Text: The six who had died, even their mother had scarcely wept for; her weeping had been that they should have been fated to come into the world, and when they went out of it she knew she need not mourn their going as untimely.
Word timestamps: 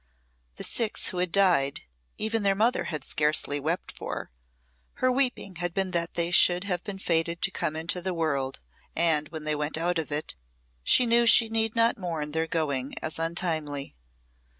The 0.55 0.63
six 0.63 1.09
who 1.09 1.19
had 1.19 1.31
died, 1.31 1.81
even 2.17 2.41
their 2.41 2.55
mother 2.55 2.85
had 2.85 3.03
scarcely 3.03 3.59
wept 3.59 3.91
for; 3.91 4.31
her 4.93 5.11
weeping 5.11 5.57
had 5.57 5.75
been 5.75 5.91
that 5.91 6.15
they 6.15 6.31
should 6.31 6.63
have 6.63 6.83
been 6.83 6.97
fated 6.97 7.39
to 7.43 7.51
come 7.51 7.75
into 7.75 8.01
the 8.01 8.11
world, 8.15 8.61
and 8.95 9.29
when 9.29 9.43
they 9.43 9.53
went 9.53 9.77
out 9.77 9.99
of 9.99 10.11
it 10.11 10.35
she 10.83 11.05
knew 11.05 11.27
she 11.27 11.49
need 11.49 11.75
not 11.75 11.99
mourn 11.99 12.31
their 12.31 12.47
going 12.47 12.95
as 13.03 13.19
untimely. 13.19 13.95